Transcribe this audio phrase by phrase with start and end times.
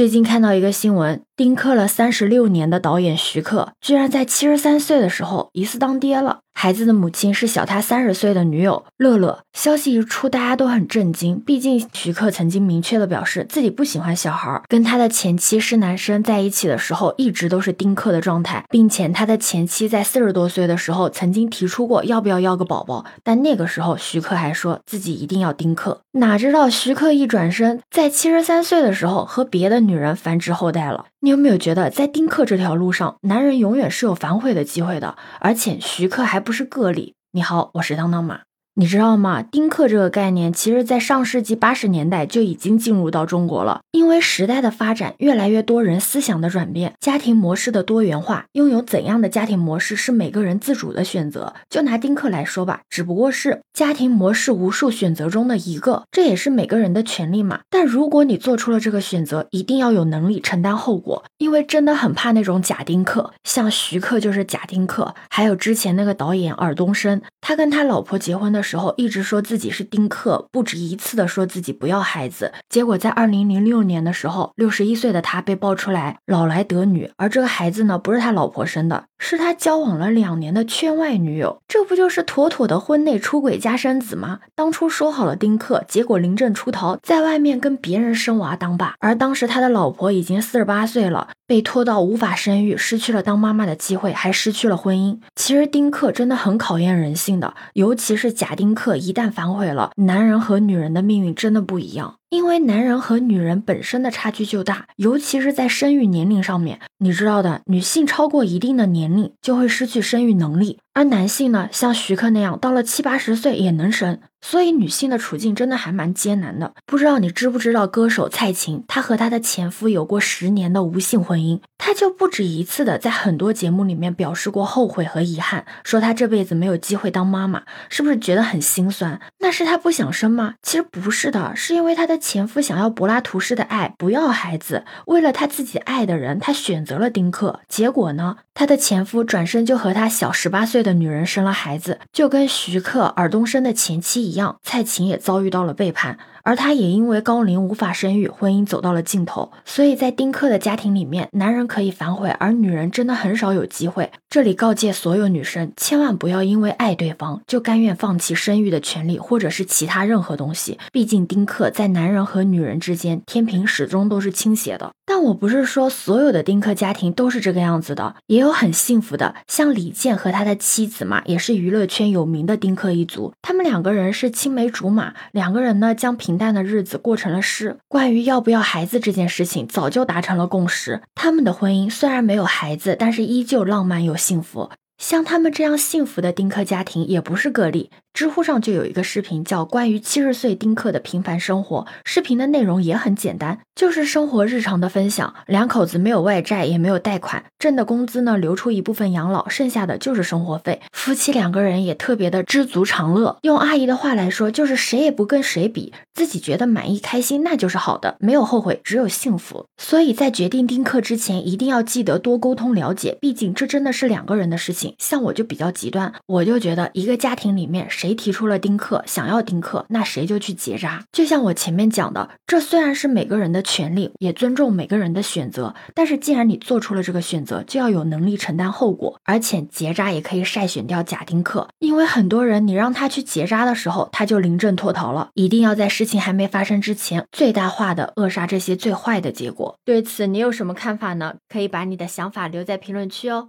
[0.00, 6.40] 最近看到一个新闻，丁克了三十六年的导演徐克，居然在七十三岁的时候疑似当爹了。
[6.52, 9.38] 孩子的母亲是小他三十岁的女友乐乐。
[9.54, 11.40] 消息一出，大家都很震惊。
[11.40, 26.02] 毕竟徐克曾经明确的表示自己不喜欢小孩，跟他的前妻是男生在一起的时候，一直都是丁克的状态，并且他的前妻在四十多岁的时候曾经提出过要不要要个宝宝，但那个时候徐克还说自己一定要丁克。
[26.12, 31.06] 哪知道徐克一转身，在七十三岁的时候和别的女人繁殖后代了。
[31.30, 35.16] 你有没有觉得，在丁克这条路上，男人永远是有反悔的机会的？
[35.38, 37.14] 而且徐克还不是个例。
[37.30, 38.40] 你好，我是当当马。
[38.80, 39.42] 你知道吗？
[39.42, 43.82] 丁克这个概念，其实在上世纪八十年代就已经进入到中国了。
[43.90, 51.52] 因为时代的发展，越来越多人思想的转变，家庭模式的多元化，拥有怎样的家庭模式是每个人自主的选择。
[51.68, 57.60] 就拿丁克来说吧，只不过是家庭模式无数选择中的一个，这也是每个人的权利嘛。
[57.68, 61.22] 但如果你做出了这个选择，一定要有能力承担后果。
[61.36, 72.52] 因为真的很怕那种假丁克，像徐克就是假丁克，还有之前那个导演尔冬升，他跟他老婆结婚的时候时候，一直说自己是丁克，不止一次的说自己不要孩子。
[72.68, 81.60] 结果在二零零六年的时候，六十一岁的他被爆出来老来得女，而这个孩子呢，不是他老婆生的，是他交往了两年的圈外女友。
[81.68, 84.40] 这不就是妥妥的婚内出轨加生子吗？
[84.56, 88.94] 当初说好了丁克，结果临阵出逃，在外面跟别人生娃当爸。
[88.98, 95.18] 而当时他的老婆已经四十八岁了，被拖到无法生育，失去了当妈妈的机会，还失去了婚姻。
[95.36, 98.96] 其实丁克真的很考验人性的，尤其是假丁克。
[98.96, 114.20] 一旦反悔了，男人和女人的命运真的不一样，因为男人和女人本身的差距就大，尤其是在生育年龄上面，你知道的，女性超过一定的年龄就会失去生育能力，而男性呢，像徐克那样，到了七八十岁也能生。
[114.40, 116.72] 所以女性的处境真的还蛮艰难的。
[116.86, 129.20] 不知道你知不知道，歌手蔡琴，她和她的前夫有过十年的无性婚姻，她就不止一次的在很多节目里面表示过后悔和遗憾，说她这辈子没有机会当妈妈，是不是觉得很心酸？
[129.38, 130.54] 那是她不想生吗？
[130.62, 137.60] 其实不是的，是因为她的前夫想要柏拉图式的爱，不要孩子，为了她自己爱的人，她选择了丁克。
[137.68, 144.32] 结果呢，她的前夫转身就和她小十八岁的女人生了孩子，就跟徐克、尔冬升的前妻一。
[144.32, 146.18] 一样，蔡琴也遭遇到了背叛。
[146.42, 149.50] 而她也因为高龄无法生育，婚姻走到了尽头。
[149.64, 154.10] 所以在丁克的家庭里面，男人可以反悔，而女人真的很少有机会。
[154.28, 160.78] 这里告诫所有女生，千万不要因为爱对方就甘愿放弃生育的权利，或者是其他任何东西。
[160.92, 164.90] 毕竟丁克在男人和女人之间，天平始终都是倾斜的。
[165.04, 173.32] 但我不是说所有的丁克家庭都是这个样子的，也有都很幸福的，像李健和他的妻子嘛，也是娱乐圈有名的丁克一族。
[173.40, 176.10] 他们两个人是青梅竹马，两个人呢将。
[176.20, 177.78] 平淡的日子过成了诗。
[177.88, 181.00] 关于要不要孩子这件事情，早就达成了共识。
[181.14, 184.68] 他们的婚姻虽然没有孩子，但是依旧浪漫又幸福。
[185.00, 187.90] 像他们这样幸福的丁克家庭也不是个例。
[188.12, 191.78] 知乎上就有一个视频，叫《关于七十岁丁克的平凡生活》。
[192.04, 195.32] 视频的内容也很简单，就是生活日常的分享。
[195.46, 200.82] 两口子没有外债，也没有贷款，挣的工资呢留出一部分养老，剩下的就是生活费。
[200.92, 203.38] 夫妻两个人也特别的知足常乐。
[203.42, 209.64] 用阿姨的话来说，就是谁也不跟谁比，自己觉得满意开心，那就是好的，没有后悔，只有幸福。
[209.80, 214.89] 所以在决定丁克之前，一定要记得多沟通了解，毕竟这真的是两个人的事情。
[214.98, 218.14] 像我就比较极端，我就觉得一个家庭里面谁。
[218.20, 221.02] 提出了丁克，想要丁克，那谁就去结扎。
[221.10, 229.18] 就像我前面讲的，这虽然是每个人的权利，也尊重每个人的选择，但是既然你做出了这个选择，就要有能力承担后果。
[229.24, 235.30] 而且结扎也可以筛选掉假丁克，因为很多人你让他去结扎的时候，他就临阵脱逃了。
[235.32, 239.78] 一定要在事情还没发生之前，最大化的扼杀这些最坏的结果。
[239.86, 241.36] 对此你有什么看法呢？
[241.48, 243.48] 可以把你的想法留在评论区哦。